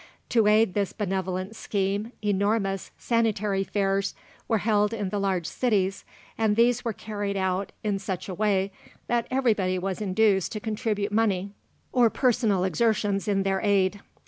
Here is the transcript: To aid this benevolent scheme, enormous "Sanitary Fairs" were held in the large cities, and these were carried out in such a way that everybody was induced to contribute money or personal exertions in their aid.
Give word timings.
To 0.29 0.47
aid 0.47 0.73
this 0.73 0.93
benevolent 0.93 1.55
scheme, 1.55 2.11
enormous 2.23 2.89
"Sanitary 2.97 3.63
Fairs" 3.63 4.15
were 4.47 4.57
held 4.57 4.93
in 4.95 5.09
the 5.09 5.19
large 5.19 5.45
cities, 5.45 6.05
and 6.39 6.55
these 6.55 6.83
were 6.83 6.91
carried 6.91 7.37
out 7.37 7.71
in 7.83 7.99
such 7.99 8.27
a 8.27 8.33
way 8.33 8.71
that 9.05 9.27
everybody 9.29 9.77
was 9.77 10.01
induced 10.01 10.53
to 10.53 10.59
contribute 10.59 11.11
money 11.11 11.51
or 11.91 12.09
personal 12.09 12.63
exertions 12.63 13.27
in 13.27 13.43
their 13.43 13.61
aid. 13.61 14.01